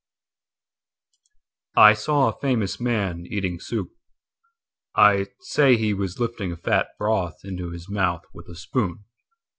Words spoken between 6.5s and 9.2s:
a fat brothInto his mouth with a spoon.